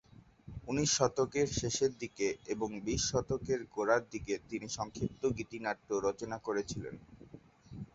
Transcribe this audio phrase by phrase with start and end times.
[0.67, 6.95] উনিশ শতকের শেষের দিকে এবং বিশ শতকের গোড়ার দিকে তিনি সংক্ষিপ্ত গীতিনাট্য রচনা করেছিলেন।